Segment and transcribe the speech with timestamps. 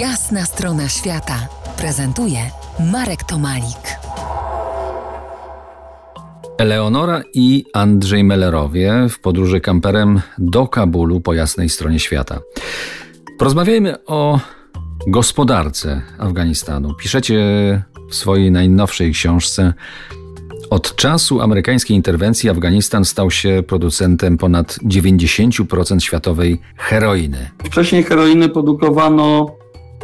[0.00, 1.48] Jasna strona świata
[1.78, 2.38] prezentuje
[2.92, 3.98] Marek Tomalik.
[6.58, 12.40] Eleonora i Andrzej Mellerowie w podróży kamperem do Kabulu po jasnej stronie świata.
[13.38, 14.40] Porozmawiajmy o
[15.06, 16.94] gospodarce Afganistanu.
[16.94, 17.36] Piszecie
[18.10, 19.72] w swojej najnowszej książce
[20.70, 27.50] od czasu amerykańskiej interwencji Afganistan stał się producentem ponad 90% światowej heroiny.
[27.64, 29.56] Wcześniej heroiny produkowano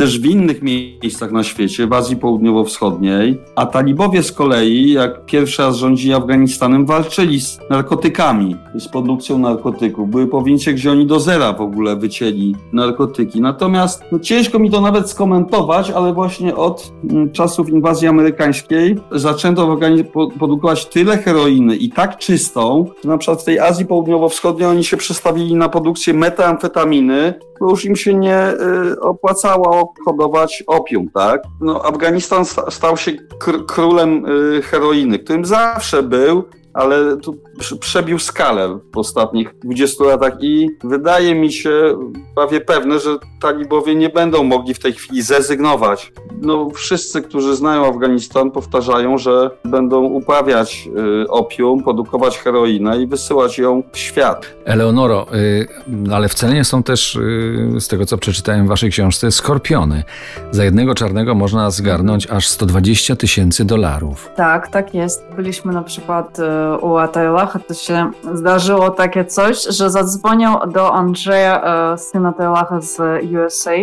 [0.00, 5.62] też w innych miejscach na świecie, w Azji Południowo-Wschodniej, a talibowie z kolei, jak pierwszy
[5.62, 10.10] raz rządzili Afganistanem, walczyli z narkotykami, z produkcją narkotyków.
[10.10, 13.40] Były prowincje, gdzie oni do zera w ogóle wycięli narkotyki.
[13.40, 19.66] Natomiast no, ciężko mi to nawet skomentować, ale właśnie od mm, czasów inwazji amerykańskiej zaczęto
[19.66, 24.68] w Afganistanie produkować tyle heroiny i tak czystą, że na przykład w tej Azji Południowo-Wschodniej
[24.68, 31.10] oni się przestawili na produkcję metamfetaminy, bo już im się nie y, opłacało hodować opium,
[31.14, 31.42] tak?
[31.60, 37.36] No, Afganistan stał się kr królem y, heroiny, którym zawsze był, ale tu
[37.80, 41.98] przebił skalę w ostatnich 20 latach i wydaje mi się
[42.34, 46.12] prawie pewne, że talibowie nie będą mogli w tej chwili zrezygnować.
[46.42, 50.88] No, wszyscy, którzy znają Afganistan, powtarzają, że będą uprawiać
[51.24, 54.46] y, opium, produkować heroinę i wysyłać ją w świat.
[54.64, 55.68] Eleonoro, y,
[56.12, 60.02] ale w cenie są też, y, z tego co przeczytałem w waszej książce, skorpiony.
[60.50, 64.30] Za jednego czarnego można zgarnąć aż 120 tysięcy dolarów.
[64.36, 65.24] Tak, tak jest.
[65.36, 66.42] Byliśmy na przykład y,
[66.80, 71.62] u Ataylacha, to się zdarzyło takie coś, że zadzwonił do Andrzeja,
[71.94, 72.98] y, syna Ataylacha z
[73.44, 73.76] USA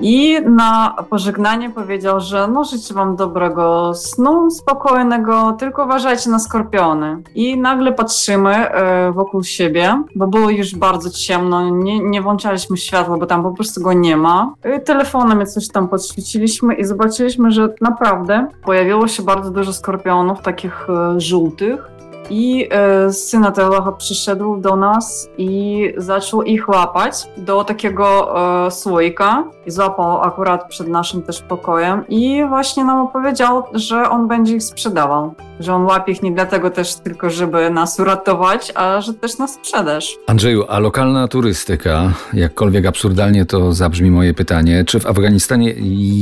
[0.00, 7.22] i na pożegnanie powiedział, że no życzę wam dobrego snu, spokojnego, tylko uważajcie na skorpiony.
[7.34, 13.18] I nagle patrzymy e, wokół siebie, bo było już bardzo ciemno, nie, nie włączaliśmy światła,
[13.18, 14.54] bo tam po prostu go nie ma.
[14.76, 20.86] I telefonem coś tam podświeciliśmy i zobaczyliśmy, że naprawdę pojawiło się bardzo dużo skorpionów, takich
[20.90, 21.92] e, żółtych.
[22.30, 28.34] I e, syn Teolocha przyszedł do nas i zaczął ich łapać do takiego
[28.66, 29.44] e, słoika.
[29.66, 34.62] I złapał akurat przed naszym też pokojem i właśnie nam opowiedział, że on będzie ich
[34.62, 35.34] sprzedawał.
[35.60, 39.48] Że on łapie ich nie dlatego też tylko, żeby nas uratować, a że też na
[39.48, 40.16] sprzedaż.
[40.26, 45.74] Andrzeju, a lokalna turystyka, jakkolwiek absurdalnie to zabrzmi moje pytanie, czy w Afganistanie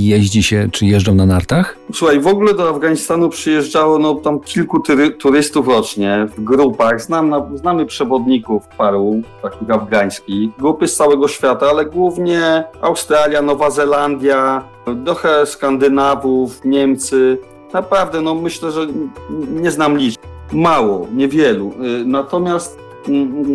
[0.08, 1.76] jeździ się, czy jeżdżą na nartach?
[1.94, 4.82] Słuchaj, w ogóle do Afganistanu przyjeżdżało no, tam kilku
[5.18, 7.02] turystów rocznie w grupach.
[7.02, 14.64] Znam, znamy przewodników paru takich afgańskich, grupy z całego świata, ale głównie Australia, Nowa Zelandia,
[15.04, 17.38] trochę Skandynawów, Niemcy.
[17.72, 18.86] Naprawdę, no myślę, że
[19.50, 20.20] nie znam liczb.
[20.52, 21.72] Mało, niewielu.
[22.00, 22.78] Y, natomiast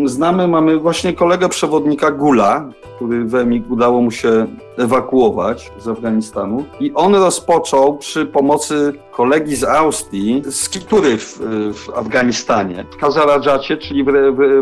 [0.05, 4.47] znamy, mamy właśnie kolegę przewodnika Gula, który w EMIG udało mu się
[4.77, 6.65] ewakuować z Afganistanu.
[6.79, 11.39] I on rozpoczął przy pomocy kolegi z Austrii skitury w,
[11.73, 14.07] w Afganistanie, w Hazaradżacie, czyli w,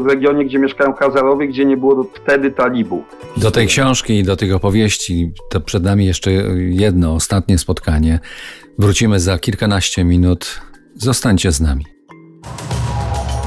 [0.01, 3.03] w, regionie, gdzie mieszkają Hazarowie, gdzie nie było wtedy talibów.
[3.37, 6.31] Do tej książki i do tych opowieści to przed nami jeszcze
[6.69, 8.19] jedno, ostatnie spotkanie.
[8.79, 10.61] Wrócimy za kilkanaście minut.
[10.95, 11.85] Zostańcie z nami.